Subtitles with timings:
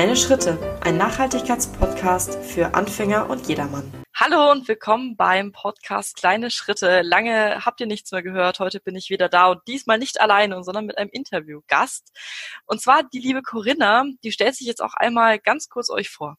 [0.00, 3.92] Kleine Schritte, ein Nachhaltigkeitspodcast für Anfänger und jedermann.
[4.16, 7.02] Hallo und willkommen beim Podcast Kleine Schritte.
[7.02, 8.60] Lange habt ihr nichts mehr gehört.
[8.60, 12.16] Heute bin ich wieder da und diesmal nicht alleine, sondern mit einem Interviewgast.
[12.64, 16.38] Und zwar die liebe Corinna, die stellt sich jetzt auch einmal ganz kurz euch vor.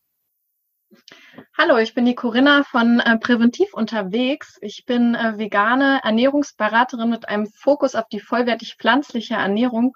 [1.56, 4.58] Hallo, ich bin die Corinna von äh, Präventiv unterwegs.
[4.62, 9.96] Ich bin äh, vegane Ernährungsberaterin mit einem Fokus auf die vollwertig pflanzliche Ernährung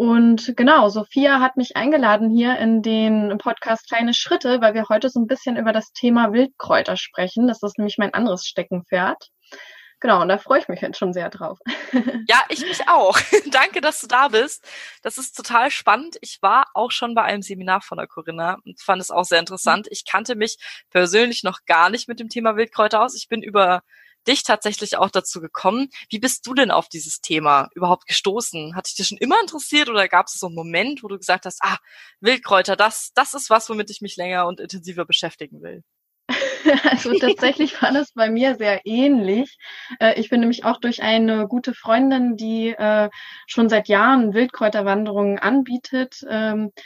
[0.00, 5.10] und genau, Sophia hat mich eingeladen hier in den Podcast Kleine Schritte, weil wir heute
[5.10, 7.46] so ein bisschen über das Thema Wildkräuter sprechen.
[7.46, 9.28] Das ist nämlich mein anderes Steckenpferd.
[10.00, 11.58] Genau, und da freue ich mich jetzt schon sehr drauf.
[12.26, 13.18] Ja, ich mich auch.
[13.50, 14.66] Danke, dass du da bist.
[15.02, 16.16] Das ist total spannend.
[16.22, 19.40] Ich war auch schon bei einem Seminar von der Corinna und fand es auch sehr
[19.40, 19.86] interessant.
[19.90, 20.56] Ich kannte mich
[20.88, 23.14] persönlich noch gar nicht mit dem Thema Wildkräuter aus.
[23.14, 23.82] Ich bin über
[24.26, 25.88] dich tatsächlich auch dazu gekommen.
[26.08, 28.74] Wie bist du denn auf dieses Thema überhaupt gestoßen?
[28.74, 31.46] Hat dich das schon immer interessiert oder gab es so einen Moment, wo du gesagt
[31.46, 31.78] hast, ah,
[32.20, 35.82] Wildkräuter, das, das ist was, womit ich mich länger und intensiver beschäftigen will?
[36.90, 39.56] Also tatsächlich war das bei mir sehr ähnlich.
[39.98, 43.08] Äh, ich bin nämlich auch durch eine gute Freundin, die äh,
[43.46, 46.80] schon seit Jahren Wildkräuterwanderungen anbietet, ähm, äh,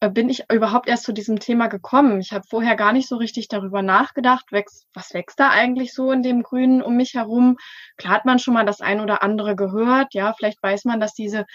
[0.00, 2.20] bin ich überhaupt erst zu diesem Thema gekommen.
[2.20, 6.22] Ich habe vorher gar nicht so richtig darüber nachgedacht, was wächst da eigentlich so in
[6.22, 7.56] dem Grünen um mich herum.
[7.96, 11.14] Klar hat man schon mal das ein oder andere gehört, ja, vielleicht weiß man, dass
[11.14, 11.46] diese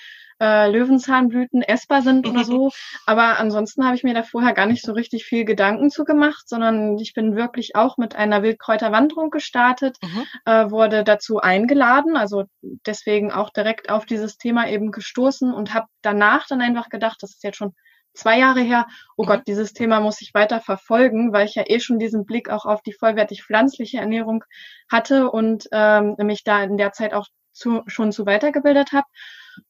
[0.42, 2.72] äh, Löwenzahnblüten essbar sind oder so.
[3.06, 6.50] Aber ansonsten habe ich mir da vorher gar nicht so richtig viel Gedanken zu gemacht,
[6.50, 10.26] sondern ich bin wirklich auch mit einer Wildkräuterwanderung gestartet, mhm.
[10.46, 15.88] äh, wurde dazu eingeladen, also deswegen auch direkt auf dieses Thema eben gestoßen und habe
[16.02, 17.74] danach dann einfach gedacht, das ist jetzt schon
[18.14, 19.28] zwei Jahre her, oh mhm.
[19.28, 22.66] Gott, dieses Thema muss ich weiter verfolgen, weil ich ja eh schon diesen Blick auch
[22.66, 24.44] auf die vollwertig pflanzliche Ernährung
[24.92, 29.08] hatte und ähm, mich da in der Zeit auch zu, schon zu weitergebildet habe.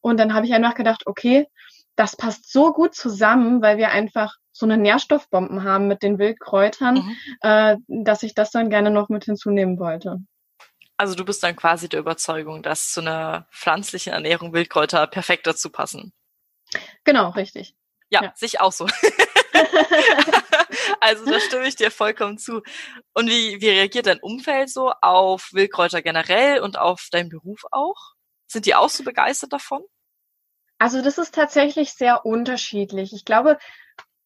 [0.02, 1.48] Und dann habe ich einfach gedacht, okay,
[1.96, 6.96] das passt so gut zusammen, weil wir einfach so eine Nährstoffbomben haben mit den Wildkräutern,
[6.96, 7.18] mhm.
[7.42, 10.20] äh, dass ich das dann gerne noch mit hinzunehmen wollte.
[10.98, 15.72] Also du bist dann quasi der Überzeugung, dass zu einer pflanzlichen Ernährung Wildkräuter perfekt dazu
[15.72, 16.14] passen.
[17.04, 17.76] Genau, richtig.
[18.10, 18.34] Ja, ja.
[18.36, 18.86] sich auch so.
[21.00, 22.62] also da stimme ich dir vollkommen zu.
[23.14, 28.14] Und wie, wie reagiert dein Umfeld so auf Wildkräuter generell und auf deinen Beruf auch?
[28.48, 29.84] Sind die auch so begeistert davon?
[30.78, 33.14] Also das ist tatsächlich sehr unterschiedlich.
[33.14, 33.58] Ich glaube,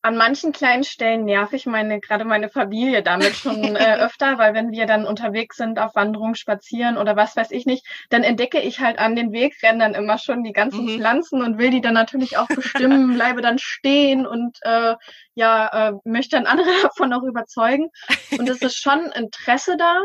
[0.02, 4.54] an manchen kleinen Stellen nerv ich meine, gerade meine Familie damit schon äh, öfter, weil
[4.54, 8.60] wenn wir dann unterwegs sind, auf Wanderung spazieren oder was weiß ich nicht, dann entdecke
[8.60, 10.98] ich halt an den Wegrändern immer schon die ganzen mhm.
[10.98, 14.96] Pflanzen und will die dann natürlich auch bestimmen, bleibe dann stehen und äh,
[15.34, 17.90] ja, äh, möchte dann andere davon auch überzeugen.
[18.38, 20.02] Und es ist schon Interesse da.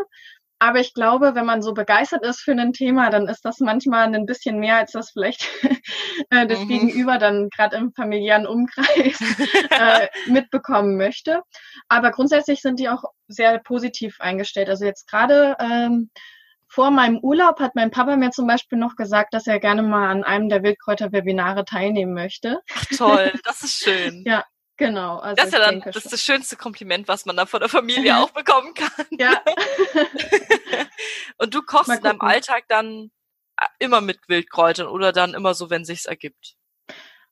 [0.62, 4.14] Aber ich glaube, wenn man so begeistert ist für ein Thema, dann ist das manchmal
[4.14, 5.48] ein bisschen mehr, als das vielleicht
[6.30, 6.68] äh, das mhm.
[6.68, 9.18] Gegenüber dann gerade im familiären Umkreis
[9.70, 11.42] äh, mitbekommen möchte.
[11.88, 14.68] Aber grundsätzlich sind die auch sehr positiv eingestellt.
[14.68, 16.10] Also jetzt gerade ähm,
[16.68, 20.12] vor meinem Urlaub hat mein Papa mir zum Beispiel noch gesagt, dass er gerne mal
[20.12, 22.60] an einem der Wildkräuter-Webinare teilnehmen möchte.
[22.72, 24.22] Ach, toll, das ist schön.
[24.24, 24.44] ja,
[24.76, 25.18] Genau.
[25.18, 27.68] Also das ist ja dann das, ist das schönste Kompliment, was man da von der
[27.68, 29.06] Familie auch bekommen kann.
[29.10, 29.42] Ja.
[31.38, 33.10] Und du kochst in deinem Alltag dann
[33.60, 36.56] äh, immer mit Wildkräutern oder dann immer so, wenn sich's ergibt?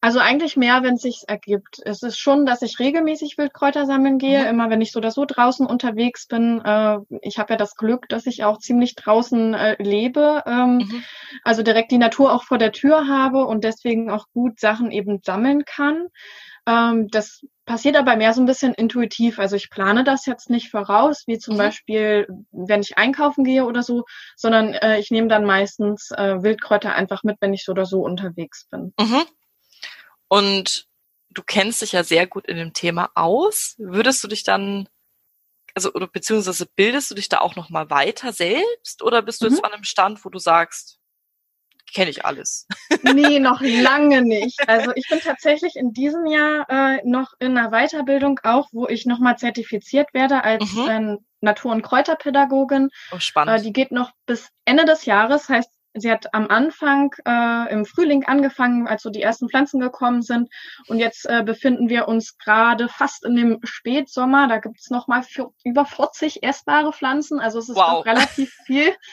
[0.03, 1.79] Also eigentlich mehr, wenn es sich ergibt.
[1.85, 4.49] Es ist schon, dass ich regelmäßig Wildkräuter sammeln gehe, mhm.
[4.49, 6.63] immer wenn ich so oder so draußen unterwegs bin.
[6.65, 11.05] Äh, ich habe ja das Glück, dass ich auch ziemlich draußen äh, lebe, ähm, mhm.
[11.45, 15.21] also direkt die Natur auch vor der Tür habe und deswegen auch gut Sachen eben
[15.23, 16.09] sammeln kann.
[16.71, 19.39] Ähm, das passiert aber mehr so ein bisschen intuitiv.
[19.39, 21.59] Also ich plane das jetzt nicht voraus, wie zum mhm.
[21.59, 24.05] Beispiel, wenn ich einkaufen gehe oder so,
[24.37, 28.03] sondern äh, ich nehme dann meistens äh, Wildkräuter einfach mit, wenn ich so oder so
[28.03, 28.93] unterwegs bin.
[29.01, 29.23] Mhm.
[30.29, 30.87] Und
[31.31, 33.75] du kennst dich ja sehr gut in dem Thema aus.
[33.79, 34.89] Würdest du dich dann,
[35.75, 39.47] also oder beziehungsweise bildest du dich da auch noch mal weiter selbst oder bist du
[39.47, 39.53] mhm.
[39.55, 41.00] jetzt an einem Stand, wo du sagst,
[41.93, 42.67] kenne ich alles.
[43.03, 44.69] Nee, noch lange nicht.
[44.69, 49.07] Also ich bin tatsächlich in diesem Jahr äh, noch in einer Weiterbildung auch, wo ich
[49.07, 50.89] nochmal zertifiziert werde als mhm.
[50.89, 52.91] äh, Natur- und Kräuterpädagogin.
[53.11, 53.59] Oh, spannend.
[53.59, 57.85] Äh, die geht noch bis Ende des Jahres, heißt Sie hat am Anfang äh, im
[57.85, 60.49] Frühling angefangen, als so die ersten Pflanzen gekommen sind.
[60.87, 64.47] Und jetzt äh, befinden wir uns gerade fast in dem Spätsommer.
[64.47, 65.25] Da gibt es nochmal
[65.65, 67.41] über 40 essbare Pflanzen.
[67.41, 68.05] Also es ist wow.
[68.07, 68.95] relativ viel.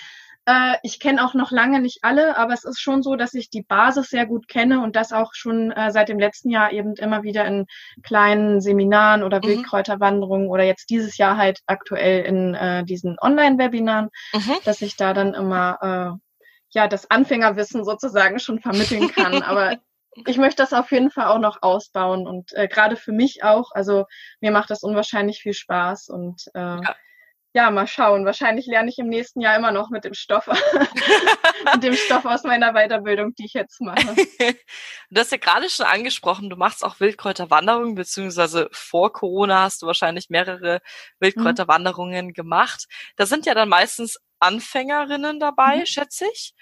[0.48, 3.50] Äh, ich kenne auch noch lange nicht alle, aber es ist schon so, dass ich
[3.50, 6.96] die Basis sehr gut kenne und das auch schon äh, seit dem letzten Jahr eben
[6.96, 7.66] immer wieder in
[8.02, 9.50] kleinen Seminaren oder mhm.
[9.50, 14.56] Wildkräuterwanderungen oder jetzt dieses Jahr halt aktuell in äh, diesen Online-Webinaren, mhm.
[14.64, 16.38] dass ich da dann immer äh,
[16.70, 19.42] ja das Anfängerwissen sozusagen schon vermitteln kann.
[19.44, 19.76] aber
[20.26, 23.72] ich möchte das auf jeden Fall auch noch ausbauen und äh, gerade für mich auch.
[23.74, 24.06] Also
[24.40, 26.96] mir macht das unwahrscheinlich viel Spaß und äh, ja.
[27.66, 27.72] Ja.
[27.72, 28.26] mal schauen.
[28.26, 30.48] Wahrscheinlich lerne ich im nächsten Jahr immer noch mit dem Stoff,
[31.74, 33.98] mit dem Stoff aus meiner Weiterbildung, die ich jetzt mache.
[35.10, 39.88] Du hast ja gerade schon angesprochen, du machst auch Wildkräuterwanderungen, beziehungsweise vor Corona hast du
[39.88, 40.82] wahrscheinlich mehrere.
[41.20, 42.34] Wildkräuterwanderungen mhm.
[42.34, 42.86] gemacht.
[43.16, 45.86] Da sind ja dann meistens Anfängerinnen dabei, mhm.
[45.86, 46.54] schätze ich.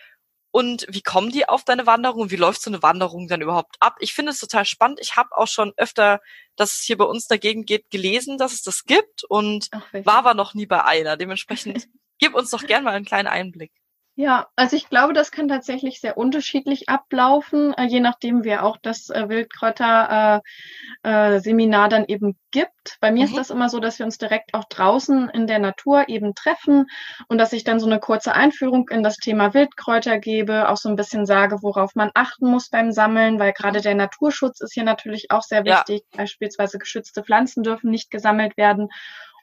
[0.56, 2.31] Und wie kommen die auf deine Wanderung?
[2.31, 3.98] Wie läuft so eine Wanderung dann überhaupt ab?
[4.00, 5.00] Ich finde es total spannend.
[5.02, 6.22] Ich habe auch schon öfter,
[6.56, 10.16] dass es hier bei uns dagegen geht, gelesen, dass es das gibt und Ach, war
[10.16, 11.18] aber noch nie bei einer.
[11.18, 13.74] Dementsprechend gib uns doch gerne mal einen kleinen Einblick.
[14.17, 18.77] Ja, also ich glaube, das kann tatsächlich sehr unterschiedlich ablaufen, äh, je nachdem, wer auch
[18.81, 22.95] das äh, Wildkräuter-Seminar äh, dann eben gibt.
[23.01, 23.31] Bei mir mhm.
[23.31, 26.85] ist das immer so, dass wir uns direkt auch draußen in der Natur eben treffen
[27.27, 30.88] und dass ich dann so eine kurze Einführung in das Thema Wildkräuter gebe, auch so
[30.88, 34.85] ein bisschen sage, worauf man achten muss beim Sammeln, weil gerade der Naturschutz ist hier
[34.85, 36.03] natürlich auch sehr wichtig.
[36.13, 36.19] Ja.
[36.19, 38.88] Beispielsweise geschützte Pflanzen dürfen nicht gesammelt werden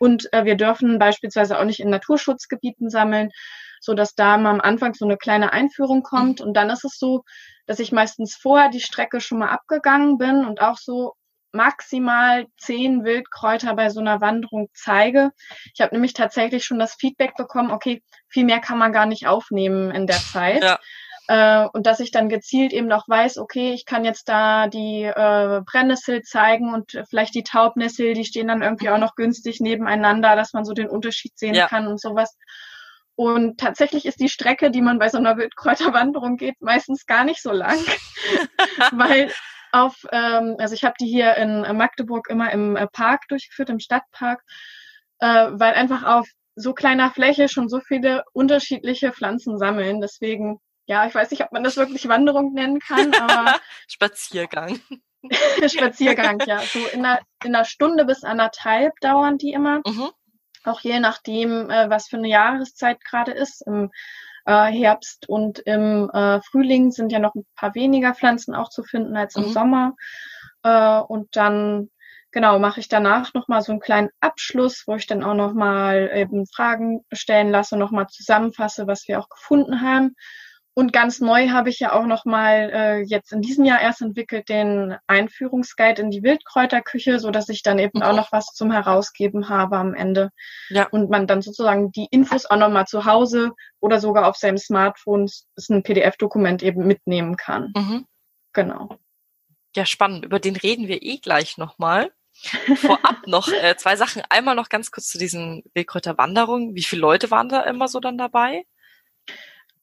[0.03, 3.31] und äh, wir dürfen beispielsweise auch nicht in Naturschutzgebieten sammeln
[3.83, 6.41] so dass da mal am Anfang so eine kleine Einführung kommt.
[6.41, 7.25] Und dann ist es so,
[7.67, 11.15] dass ich meistens vorher die Strecke schon mal abgegangen bin und auch so
[11.51, 15.33] maximal zehn Wildkräuter bei so einer Wanderung zeige.
[15.75, 19.27] Ich habe nämlich tatsächlich schon das Feedback bekommen, okay, viel mehr kann man gar nicht
[19.27, 20.63] aufnehmen in der Zeit.
[20.63, 20.79] Ja.
[21.29, 25.05] Äh, und dass ich dann gezielt eben noch weiß, okay, ich kann jetzt da die
[25.05, 30.35] äh, Brennnessel zeigen und vielleicht die Taubnessel, die stehen dann irgendwie auch noch günstig nebeneinander,
[30.35, 31.69] dass man so den Unterschied sehen ja.
[31.69, 32.37] kann und sowas.
[33.15, 37.43] Und tatsächlich ist die Strecke, die man bei so einer Wildkräuterwanderung geht, meistens gar nicht
[37.43, 37.79] so lang,
[38.93, 39.31] weil
[39.71, 43.81] auf, ähm, also ich habe die hier in Magdeburg immer im äh, Park durchgeführt, im
[43.81, 44.43] Stadtpark,
[45.21, 50.01] äh, weil einfach auf so kleiner Fläche schon so viele unterschiedliche Pflanzen sammeln.
[50.01, 53.59] Deswegen, ja, ich weiß nicht, ob man das wirklich Wanderung nennen kann, aber
[53.89, 54.81] Spaziergang.
[55.69, 56.61] Spaziergang, ja.
[56.61, 59.81] So in einer, in einer Stunde bis anderthalb dauern die immer.
[59.87, 60.11] Mhm
[60.65, 63.63] auch je nachdem, äh, was für eine Jahreszeit gerade ist.
[63.67, 63.91] Im
[64.45, 68.83] äh, Herbst und im äh, Frühling sind ja noch ein paar weniger Pflanzen auch zu
[68.83, 69.53] finden als im mhm.
[69.53, 69.95] Sommer.
[70.63, 71.91] Äh, und dann
[72.31, 75.53] genau mache ich danach noch mal so einen kleinen Abschluss, wo ich dann auch noch
[75.53, 80.17] mal eben Fragen stellen lasse, noch mal zusammenfasse, was wir auch gefunden haben
[80.75, 84.01] und ganz neu habe ich ja auch noch mal äh, jetzt in diesem Jahr erst
[84.01, 88.03] entwickelt den Einführungsguide in die Wildkräuterküche, so dass ich dann eben mhm.
[88.03, 90.31] auch noch was zum Herausgeben habe am Ende.
[90.71, 90.89] Ja.
[90.89, 94.57] Und man dann sozusagen die Infos auch noch mal zu Hause oder sogar auf seinem
[94.57, 97.73] Smartphone ist ein PDF-Dokument eben mitnehmen kann.
[97.77, 98.07] Mhm.
[98.55, 98.97] Genau.
[99.77, 100.25] Ja, spannend.
[100.25, 102.13] Über den reden wir eh gleich noch mal.
[102.77, 104.23] Vorab noch äh, zwei Sachen.
[104.31, 106.75] Einmal noch ganz kurz zu diesen Wildkräuterwanderungen.
[106.75, 108.65] Wie viele Leute waren da immer so dann dabei?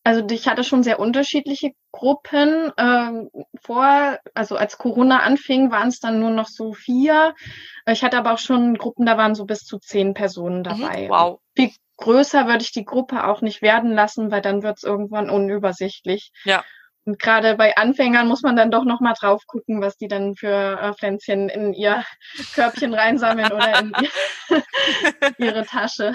[0.03, 2.71] Also ich hatte schon sehr unterschiedliche Gruppen.
[2.77, 3.29] Ähm,
[3.61, 7.35] vor, also als Corona anfing, waren es dann nur noch so vier.
[7.85, 11.03] Ich hatte aber auch schon Gruppen, da waren so bis zu zehn Personen mhm, dabei.
[11.03, 11.39] Mhm, wow.
[11.55, 15.29] Viel größer würde ich die Gruppe auch nicht werden lassen, weil dann wird es irgendwann
[15.29, 16.31] unübersichtlich.
[16.43, 16.63] Ja.
[17.09, 20.35] Und gerade bei Anfängern muss man dann doch noch mal drauf gucken, was die dann
[20.35, 22.05] für äh, Pflänzchen in ihr
[22.53, 23.93] Körbchen reinsammeln oder in
[25.39, 26.13] ihre Tasche.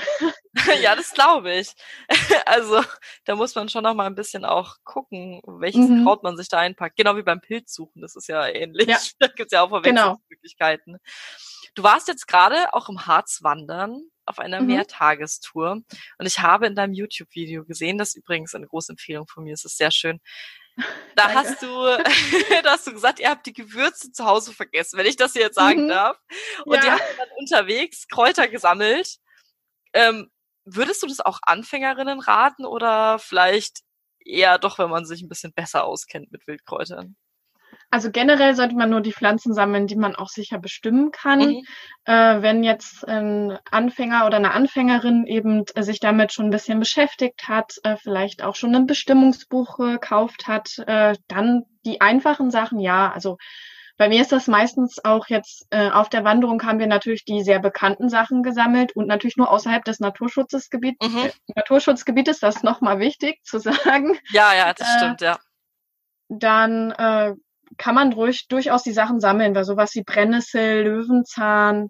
[0.80, 1.72] Ja, das glaube ich.
[2.46, 2.80] Also
[3.24, 6.04] da muss man schon noch mal ein bisschen auch gucken, welches mhm.
[6.04, 6.96] Kraut man sich da einpackt.
[6.96, 8.86] Genau wie beim Pilzsuchen, das ist ja ähnlich.
[8.86, 8.98] Ja.
[9.18, 10.02] Da gibt's ja auch genau.
[10.02, 10.92] Verwechslungsmöglichkeiten.
[10.92, 11.70] Genau.
[11.74, 14.68] Du warst jetzt gerade auch im Harz wandern auf einer mhm.
[14.68, 15.72] Mehrtagestour
[16.18, 19.64] und ich habe in deinem YouTube-Video gesehen, das übrigens eine große Empfehlung von mir, es
[19.64, 20.20] ist sehr schön,
[20.76, 21.34] da Danke.
[21.34, 21.66] hast du,
[22.62, 25.54] da hast du gesagt, ihr habt die Gewürze zu Hause vergessen, wenn ich das jetzt
[25.54, 25.88] sagen mhm.
[25.88, 26.18] darf.
[26.64, 26.84] Und ja.
[26.84, 29.16] ihr habt dann unterwegs Kräuter gesammelt.
[29.92, 30.30] Ähm,
[30.64, 33.80] würdest du das auch Anfängerinnen raten oder vielleicht
[34.24, 37.16] eher doch, wenn man sich ein bisschen besser auskennt mit Wildkräutern?
[37.94, 41.38] Also generell sollte man nur die Pflanzen sammeln, die man auch sicher bestimmen kann.
[41.38, 41.62] Mhm.
[42.06, 46.80] Äh, wenn jetzt ein Anfänger oder eine Anfängerin eben äh, sich damit schon ein bisschen
[46.80, 52.80] beschäftigt hat, äh, vielleicht auch schon ein Bestimmungsbuch gekauft hat, äh, dann die einfachen Sachen,
[52.80, 53.12] ja.
[53.12, 53.36] Also
[53.96, 57.44] bei mir ist das meistens auch jetzt äh, auf der Wanderung haben wir natürlich die
[57.44, 61.26] sehr bekannten Sachen gesammelt und natürlich nur außerhalb des Naturschutzgebiet, mhm.
[61.26, 64.18] äh, Naturschutzgebietes, das ist nochmal wichtig zu sagen.
[64.32, 65.38] Ja, ja, das stimmt, ja.
[66.28, 67.34] Dann äh,
[67.76, 71.88] kann man ruhig durchaus die Sachen sammeln, weil sowas wie Brennnessel, Löwenzahn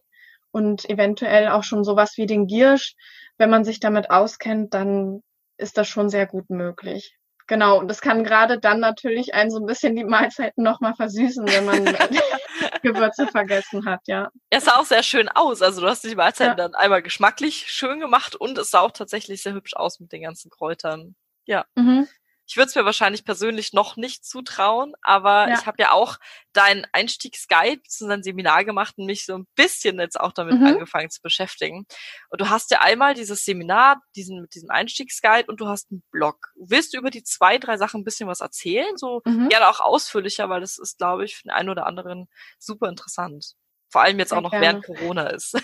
[0.50, 2.94] und eventuell auch schon sowas wie den Giersch,
[3.38, 5.22] wenn man sich damit auskennt, dann
[5.56, 7.16] ist das schon sehr gut möglich.
[7.46, 11.46] Genau, und das kann gerade dann natürlich einen so ein bisschen die Mahlzeiten nochmal versüßen,
[11.46, 11.84] wenn man
[12.82, 14.30] Gewürze vergessen hat, ja.
[14.48, 15.60] Es sah auch sehr schön aus.
[15.60, 16.68] Also du hast die Mahlzeiten ja.
[16.68, 20.22] dann einmal geschmacklich schön gemacht und es sah auch tatsächlich sehr hübsch aus mit den
[20.22, 21.16] ganzen Kräutern.
[21.44, 21.66] Ja.
[21.74, 22.08] Mhm.
[22.46, 25.58] Ich würde es mir wahrscheinlich persönlich noch nicht zutrauen, aber ja.
[25.58, 26.18] ich habe ja auch
[26.52, 30.66] dein Einstiegsguide zu dein Seminar gemacht und mich so ein bisschen jetzt auch damit mhm.
[30.66, 31.86] angefangen zu beschäftigen.
[32.28, 36.02] Und du hast ja einmal dieses Seminar, diesen mit diesem Einstiegsguide und du hast einen
[36.10, 36.52] Blog.
[36.56, 38.96] Willst du über die zwei, drei Sachen ein bisschen was erzählen?
[38.96, 39.48] So mhm.
[39.48, 43.54] gerne auch ausführlicher, weil das ist, glaube ich, für den einen oder anderen super interessant.
[43.90, 44.66] Vor allem jetzt Sehr auch noch gerne.
[44.66, 45.54] während Corona ist.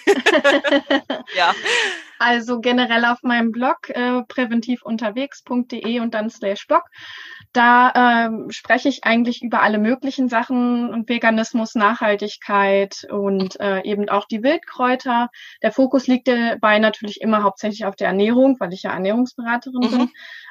[1.34, 1.54] ja.
[2.23, 6.83] Also generell auf meinem Blog äh, präventivunterwegs.de und dann slash Blog.
[7.55, 14.11] Da äh, spreche ich eigentlich über alle möglichen Sachen und Veganismus, Nachhaltigkeit und äh, eben
[14.11, 15.31] auch die Wildkräuter.
[15.62, 19.91] Der Fokus liegt dabei natürlich immer hauptsächlich auf der Ernährung, weil ich ja Ernährungsberaterin mhm.
[19.91, 20.11] bin.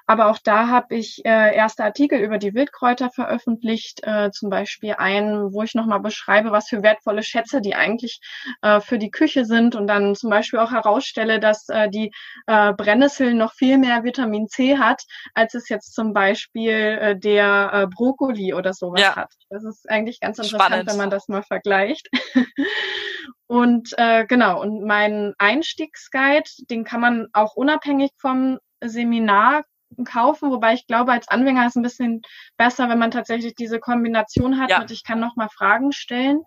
[0.10, 4.96] Aber auch da habe ich äh, erste Artikel über die Wildkräuter veröffentlicht, äh, zum Beispiel
[4.98, 8.20] einen, wo ich nochmal beschreibe, was für wertvolle Schätze die eigentlich
[8.64, 12.12] äh, für die Küche sind und dann zum Beispiel auch herausstelle, dass äh, die
[12.48, 17.72] äh, Brennnessel noch viel mehr Vitamin C hat, als es jetzt zum Beispiel äh, der
[17.74, 19.16] äh, Brokkoli oder sowas ja.
[19.16, 19.34] hat.
[19.50, 20.89] Das ist eigentlich ganz interessant, Spannend.
[20.89, 22.08] wenn man das mal vergleicht.
[23.48, 29.63] und äh, genau, und mein Einstiegsguide, den kann man auch unabhängig vom Seminar
[30.05, 32.22] kaufen, wobei ich glaube, als Anfänger ist es ein bisschen
[32.58, 34.79] besser, wenn man tatsächlich diese Kombination hat ja.
[34.79, 36.41] mit ich kann noch mal Fragen stellen.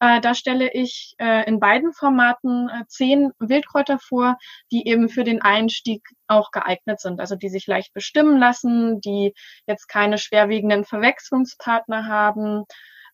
[0.00, 4.36] Äh, da stelle ich äh, in beiden Formaten äh, zehn Wildkräuter vor,
[4.70, 9.32] die eben für den Einstieg auch geeignet sind, also die sich leicht bestimmen lassen, die
[9.66, 12.64] jetzt keine schwerwiegenden Verwechslungspartner haben,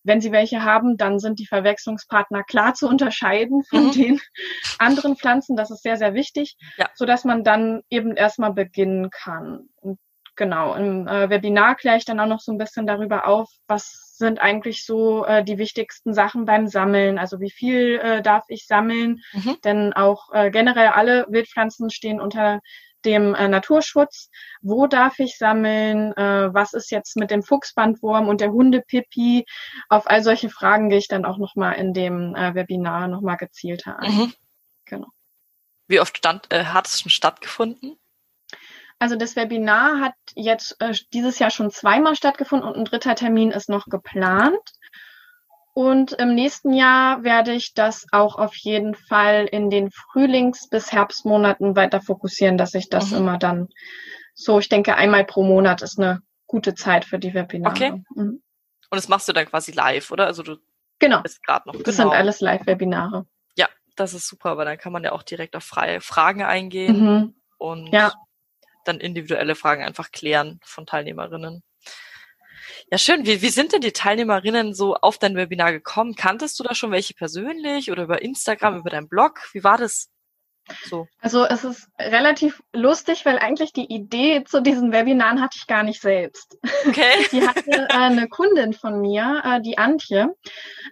[0.04, 3.92] wenn sie welche haben, dann sind die Verwechslungspartner klar zu unterscheiden von mhm.
[3.92, 4.21] den
[4.78, 5.56] anderen Pflanzen.
[5.56, 6.88] Das ist sehr, sehr wichtig, ja.
[6.94, 9.68] so dass man dann eben erstmal beginnen kann.
[9.76, 9.99] Und
[10.37, 14.16] genau, im äh, Webinar kläre ich dann auch noch so ein bisschen darüber auf, was
[14.16, 17.18] sind eigentlich so äh, die wichtigsten Sachen beim Sammeln.
[17.18, 19.21] Also wie viel äh, darf ich sammeln?
[19.32, 19.56] Mhm.
[19.64, 22.61] Denn auch äh, generell alle Wildpflanzen stehen unter
[23.04, 24.30] dem äh, Naturschutz.
[24.61, 26.12] Wo darf ich sammeln?
[26.16, 29.44] Äh, was ist jetzt mit dem Fuchsbandwurm und der Hundepipi?
[29.88, 33.99] Auf all solche Fragen gehe ich dann auch nochmal in dem äh, Webinar nochmal gezielter
[33.99, 34.14] ein.
[34.14, 34.32] Mhm.
[34.85, 35.09] Genau.
[35.88, 37.99] Wie oft stand, äh, hat es schon stattgefunden?
[38.99, 43.50] Also das Webinar hat jetzt äh, dieses Jahr schon zweimal stattgefunden und ein dritter Termin
[43.50, 44.61] ist noch geplant.
[45.74, 50.92] Und im nächsten Jahr werde ich das auch auf jeden Fall in den Frühlings- bis
[50.92, 53.16] Herbstmonaten weiter fokussieren, dass ich das mhm.
[53.16, 53.68] immer dann
[54.34, 57.74] so, ich denke, einmal pro Monat ist eine gute Zeit für die Webinare.
[57.74, 58.02] Okay.
[58.14, 58.42] Mhm.
[58.90, 60.26] Und das machst du dann quasi live, oder?
[60.26, 60.58] Also du
[60.98, 61.22] genau.
[61.22, 61.74] bist gerade noch.
[61.82, 62.10] Das genau.
[62.10, 63.26] sind alles Live-Webinare.
[63.56, 67.02] Ja, das ist super, weil dann kann man ja auch direkt auf freie Fragen eingehen
[67.02, 67.34] mhm.
[67.56, 68.12] und ja.
[68.84, 71.62] dann individuelle Fragen einfach klären von Teilnehmerinnen.
[72.90, 73.26] Ja, schön.
[73.26, 76.14] Wie, wie sind denn die Teilnehmerinnen so auf dein Webinar gekommen?
[76.14, 79.40] Kanntest du da schon welche persönlich oder über Instagram, über deinen Blog?
[79.52, 80.12] Wie war das?
[80.85, 81.09] So.
[81.21, 85.83] Also es ist relativ lustig, weil eigentlich die Idee zu diesen Webinaren hatte ich gar
[85.83, 86.57] nicht selbst.
[86.87, 87.02] Okay.
[87.33, 90.35] Die hatte äh, eine Kundin von mir, äh, die Antje,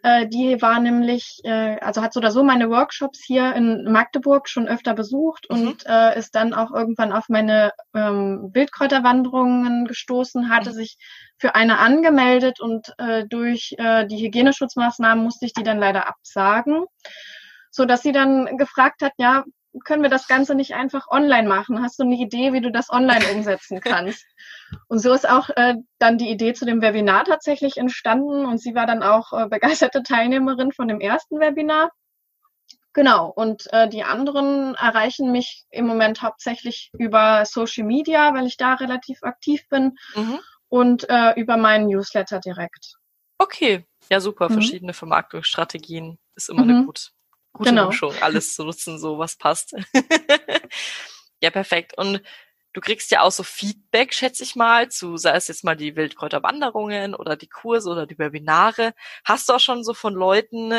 [0.03, 4.49] äh, die war nämlich, äh, also hat so oder so meine Workshops hier in Magdeburg
[4.49, 5.57] schon öfter besucht mhm.
[5.57, 10.75] und äh, ist dann auch irgendwann auf meine ähm, Wildkräuterwanderungen gestoßen, hatte mhm.
[10.75, 10.97] sich
[11.39, 16.85] für eine angemeldet und äh, durch die Hygieneschutzmaßnahmen musste ich die dann leider absagen
[17.71, 19.45] so dass sie dann gefragt hat, ja,
[19.85, 21.83] können wir das Ganze nicht einfach online machen?
[21.83, 24.25] Hast du eine Idee, wie du das online umsetzen kannst?
[24.89, 28.75] Und so ist auch äh, dann die Idee zu dem Webinar tatsächlich entstanden und sie
[28.75, 31.91] war dann auch äh, begeisterte Teilnehmerin von dem ersten Webinar.
[32.93, 38.57] Genau, und äh, die anderen erreichen mich im Moment hauptsächlich über Social Media, weil ich
[38.57, 40.41] da relativ aktiv bin mhm.
[40.69, 42.97] und äh, über meinen Newsletter direkt.
[43.39, 44.55] Okay, ja super, mhm.
[44.55, 46.71] verschiedene Vermarktungsstrategien ist immer mhm.
[46.71, 47.13] eine gut,
[47.53, 47.89] gute genau.
[47.89, 49.75] Mischung, alles zu nutzen, so was passt.
[51.41, 51.97] ja, perfekt.
[51.97, 52.23] Und
[52.73, 55.97] du kriegst ja auch so Feedback, schätze ich mal, zu, sei es jetzt mal die
[55.97, 58.95] Wildkräuterwanderungen oder die Kurse oder die Webinare.
[59.25, 60.73] Hast du auch schon so von Leuten,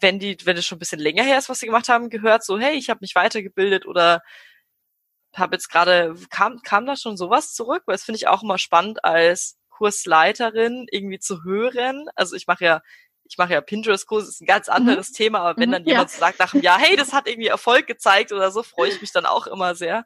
[0.00, 2.44] wenn die, wenn es schon ein bisschen länger her ist, was sie gemacht haben, gehört,
[2.44, 4.22] so, hey, ich habe mich weitergebildet oder
[5.34, 7.82] habe jetzt gerade, kam, kam da schon sowas zurück?
[7.86, 12.06] Weil das finde ich auch immer spannend als Kursleiterin irgendwie zu hören.
[12.14, 12.80] Also ich mache ja
[13.24, 14.74] ich mache ja Pinterest-Kurse, ist ein ganz mhm.
[14.74, 15.14] anderes mhm.
[15.14, 16.18] Thema, aber wenn mhm, dann jemand ja.
[16.18, 19.12] sagt nach einem Jahr, hey, das hat irgendwie Erfolg gezeigt oder so, freue ich mich
[19.12, 20.04] dann auch immer sehr.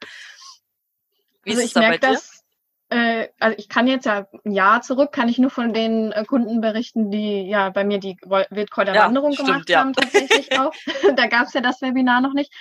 [1.45, 2.13] Wie also ist es da bei dir?
[2.13, 2.45] Das,
[2.91, 6.25] äh, also ich kann jetzt ja ein Jahr zurück, kann ich nur von den äh,
[6.25, 9.81] Kunden berichten, die ja bei mir die Wildkräuterwanderung ja, gemacht ja.
[9.81, 10.73] haben, tatsächlich auch.
[11.17, 12.53] da gab es ja das Webinar noch nicht.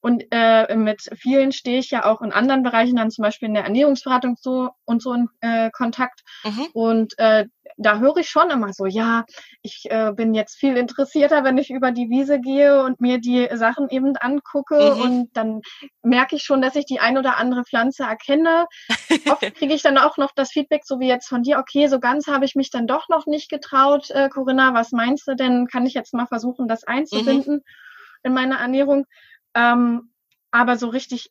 [0.00, 3.54] Und äh, mit vielen stehe ich ja auch in anderen Bereichen, dann zum Beispiel in
[3.54, 6.20] der Ernährungsberatung so und so in äh, Kontakt.
[6.44, 6.66] Mhm.
[6.72, 9.24] Und äh, da höre ich schon immer so, ja,
[9.62, 13.48] ich äh, bin jetzt viel interessierter, wenn ich über die Wiese gehe und mir die
[13.54, 14.94] Sachen eben angucke.
[14.94, 15.00] Mhm.
[15.00, 15.60] Und dann
[16.02, 18.66] merke ich schon, dass ich die ein oder andere Pflanze erkenne.
[19.28, 22.00] Oft kriege ich dann auch noch das Feedback, so wie jetzt von dir, okay, so
[22.00, 24.10] ganz habe ich mich dann doch noch nicht getraut.
[24.10, 25.66] Äh, Corinna, was meinst du denn?
[25.66, 27.62] Kann ich jetzt mal versuchen, das einzubinden mhm.
[28.22, 29.06] in meine Ernährung?
[29.54, 30.10] Ähm,
[30.50, 31.30] aber so richtig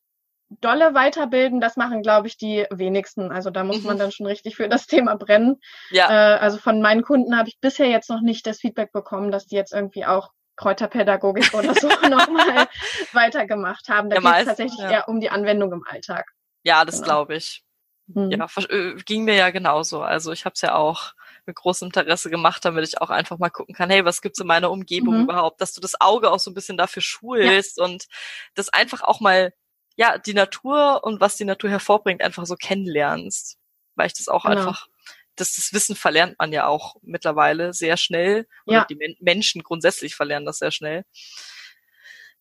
[0.61, 3.31] dolle weiterbilden, das machen, glaube ich, die wenigsten.
[3.31, 3.87] Also da muss mhm.
[3.87, 5.59] man dann schon richtig für das Thema brennen.
[5.91, 6.09] Ja.
[6.09, 9.45] Äh, also von meinen Kunden habe ich bisher jetzt noch nicht das Feedback bekommen, dass
[9.45, 12.67] die jetzt irgendwie auch Kräuterpädagogik oder so nochmal
[13.11, 14.09] weitergemacht haben.
[14.09, 14.91] Da ja, geht es tatsächlich ja.
[14.91, 16.25] eher um die Anwendung im Alltag.
[16.63, 17.05] Ja, das genau.
[17.05, 17.63] glaube ich.
[18.07, 18.31] Mhm.
[18.31, 20.01] Ja, äh, ging mir ja genauso.
[20.01, 21.13] Also ich habe es ja auch
[21.45, 24.47] mit großem Interesse gemacht, damit ich auch einfach mal gucken kann, hey, was gibt's in
[24.47, 25.23] meiner Umgebung mhm.
[25.23, 27.83] überhaupt, dass du das Auge auch so ein bisschen dafür schulst ja.
[27.83, 28.05] und
[28.55, 29.53] das einfach auch mal
[29.95, 33.57] ja, die Natur und was die Natur hervorbringt, einfach so kennenlernst.
[33.95, 34.57] Weil ich das auch genau.
[34.57, 34.87] einfach,
[35.35, 38.47] das, das Wissen verlernt man ja auch mittlerweile sehr schnell.
[38.65, 38.85] Ja.
[38.85, 41.03] Die Men Menschen grundsätzlich verlernen das sehr schnell.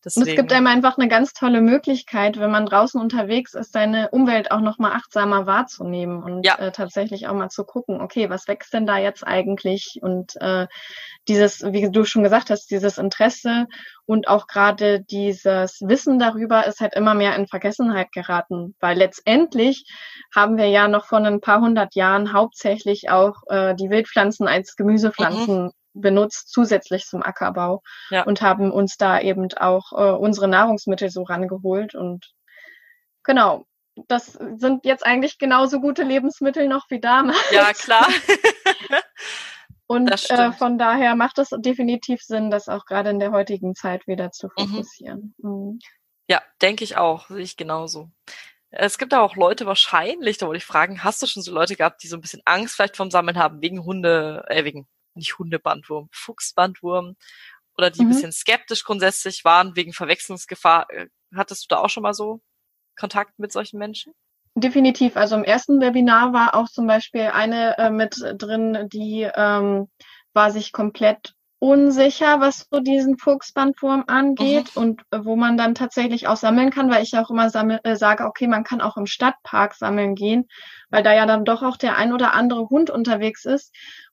[0.05, 0.25] Deswegen.
[0.25, 4.11] Und es gibt einem einfach eine ganz tolle Möglichkeit, wenn man draußen unterwegs ist, seine
[4.11, 6.57] Umwelt auch nochmal achtsamer wahrzunehmen und ja.
[6.59, 10.01] äh, tatsächlich auch mal zu gucken, okay, was wächst denn da jetzt eigentlich?
[10.03, 10.67] Und äh,
[11.29, 13.67] dieses, wie du schon gesagt hast, dieses Interesse
[14.05, 19.85] und auch gerade dieses Wissen darüber ist halt immer mehr in Vergessenheit geraten, weil letztendlich
[20.35, 24.75] haben wir ja noch vor ein paar hundert Jahren hauptsächlich auch äh, die Wildpflanzen als
[24.75, 28.23] Gemüsepflanzen mhm benutzt zusätzlich zum Ackerbau ja.
[28.25, 32.33] und haben uns da eben auch äh, unsere Nahrungsmittel so rangeholt und
[33.23, 33.67] genau.
[34.09, 37.37] Das sind jetzt eigentlich genauso gute Lebensmittel noch wie damals.
[37.51, 38.09] Ja, klar.
[39.87, 44.07] und äh, von daher macht es definitiv Sinn, das auch gerade in der heutigen Zeit
[44.07, 44.69] wieder zu mhm.
[44.69, 45.35] fokussieren.
[45.37, 45.51] Mhm.
[45.51, 45.79] Mhm.
[46.27, 48.09] Ja, denke ich auch, sehe ich genauso.
[48.71, 52.03] Es gibt auch Leute wahrscheinlich, da wollte ich fragen, hast du schon so Leute gehabt,
[52.03, 56.09] die so ein bisschen Angst vielleicht vom Sammeln haben, wegen Hunde, äh, wegen nicht Hundebandwurm,
[56.13, 57.17] Fuchsbandwurm
[57.77, 58.09] oder die mhm.
[58.09, 60.91] ein bisschen skeptisch grundsätzlich waren wegen Verwechslungsgefahr.
[60.91, 62.41] Äh, hattest du da auch schon mal so
[62.97, 64.15] Kontakt mit solchen Menschen?
[64.55, 65.17] Definitiv.
[65.17, 69.89] Also im ersten Webinar war auch zum Beispiel eine äh, mit drin, die ähm,
[70.35, 74.83] war sich komplett unsicher, was so diesen Fuchsbandwurm angeht mhm.
[74.83, 77.97] und äh, wo man dann tatsächlich auch sammeln kann, weil ich auch immer sammel, äh,
[77.97, 80.49] sage, okay, man kann auch im Stadtpark sammeln gehen,
[80.91, 83.73] weil da ja dann doch auch der ein oder andere Hund unterwegs ist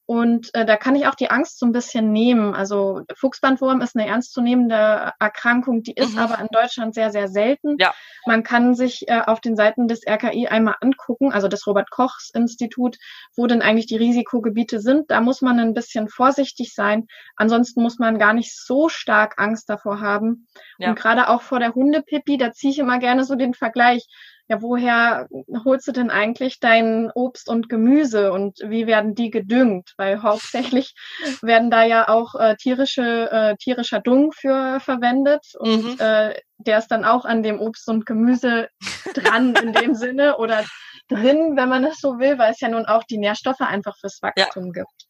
[0.09, 2.55] und äh, da kann ich auch die Angst so ein bisschen nehmen.
[2.55, 6.17] Also Fuchsbandwurm ist eine ernstzunehmende Erkrankung, die ist mhm.
[6.17, 7.75] aber in Deutschland sehr, sehr selten.
[7.77, 7.93] Ja.
[8.25, 12.31] Man kann sich äh, auf den Seiten des RKI einmal angucken, also des Robert Kochs
[12.33, 12.97] Institut,
[13.35, 15.11] wo denn eigentlich die Risikogebiete sind.
[15.11, 17.05] Da muss man ein bisschen vorsichtig sein.
[17.35, 20.47] Ansonsten muss man gar nicht so stark Angst davor haben.
[20.79, 20.89] Ja.
[20.89, 24.07] Und gerade auch vor der Hundepipi, da ziehe ich immer gerne so den Vergleich
[24.49, 25.27] ja, woher
[25.63, 29.93] holst du denn eigentlich dein Obst und Gemüse und wie werden die gedüngt?
[29.95, 30.95] Weil hauptsächlich
[31.41, 35.99] werden da ja auch äh, tierische, äh, tierischer Dung für verwendet und mhm.
[35.99, 38.69] äh, der ist dann auch an dem Obst und Gemüse
[39.13, 40.65] dran in dem Sinne oder
[41.07, 44.19] drin, wenn man es so will, weil es ja nun auch die Nährstoffe einfach fürs
[44.21, 44.83] Wachstum ja.
[44.83, 45.05] gibt.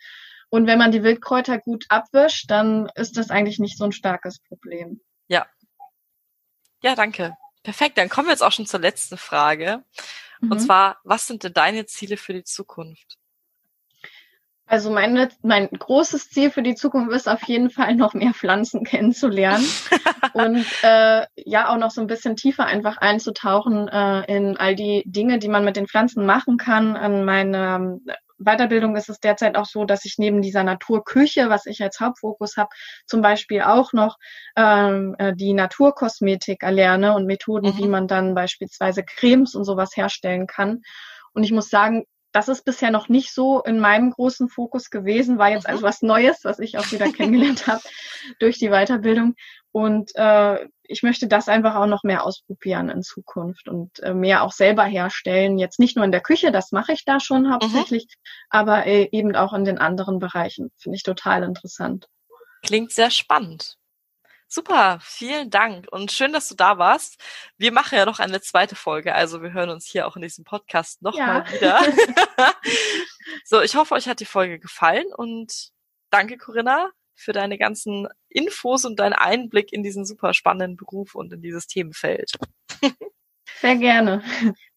[0.50, 4.40] Und wenn man die Wildkräuter gut abwischt, dann ist das eigentlich nicht so ein starkes
[4.40, 5.00] Problem.
[5.28, 5.46] Ja.
[6.82, 7.36] Ja, danke.
[7.64, 9.84] Perfekt, dann kommen wir jetzt auch schon zur letzten Frage.
[10.42, 10.52] Mhm.
[10.52, 13.18] Und zwar, was sind denn deine Ziele für die Zukunft?
[14.66, 18.84] Also meine, mein großes Ziel für die Zukunft ist auf jeden Fall noch mehr Pflanzen
[18.86, 19.68] kennenzulernen
[20.34, 25.04] und äh, ja auch noch so ein bisschen tiefer einfach einzutauchen äh, in all die
[25.08, 28.00] Dinge, die man mit den Pflanzen machen kann, an meine
[28.40, 32.58] Weiterbildung ist es derzeit auch so, dass ich neben dieser Naturküche, was ich als Hauptfokus
[32.58, 32.70] habe,
[33.06, 34.18] zum Beispiel auch noch
[34.56, 37.78] ähm, äh, die Naturkosmetik erlerne und Methoden, mhm.
[37.78, 40.82] wie man dann beispielsweise Cremes und sowas herstellen kann.
[41.34, 45.40] Und ich muss sagen, das ist bisher noch nicht so in meinem großen Fokus gewesen,
[45.40, 47.82] war jetzt also was Neues, was ich auch wieder kennengelernt habe
[48.40, 49.36] durch die Weiterbildung.
[49.72, 54.44] Und äh, ich möchte das einfach auch noch mehr ausprobieren in Zukunft und äh, mehr
[54.44, 55.60] auch selber herstellen.
[55.60, 58.32] Jetzt nicht nur in der Küche, das mache ich da schon hauptsächlich, mhm.
[58.50, 60.72] aber äh, eben auch in den anderen Bereichen.
[60.78, 62.08] Finde ich total interessant.
[62.64, 63.78] Klingt sehr spannend.
[64.52, 67.22] Super, vielen Dank und schön, dass du da warst.
[67.58, 70.44] Wir machen ja noch eine zweite Folge, also wir hören uns hier auch in diesem
[70.44, 71.54] Podcast nochmal ja.
[71.54, 71.84] wieder.
[73.46, 75.70] so, ich hoffe, euch hat die Folge gefallen und
[76.10, 81.34] danke, Corinna, für deine ganzen Infos und deinen Einblick in diesen super spannenden Beruf und
[81.34, 82.34] in dieses Themenfeld.
[83.62, 84.24] Sehr gerne.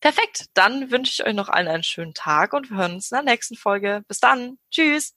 [0.00, 3.16] Perfekt, dann wünsche ich euch noch allen einen schönen Tag und wir hören uns in
[3.16, 4.02] der nächsten Folge.
[4.08, 4.58] Bis dann.
[4.70, 5.14] Tschüss.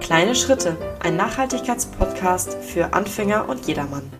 [0.00, 4.10] Kleine Schritte ein Nachhaltigkeitspodcast für Anfänger und jedermann.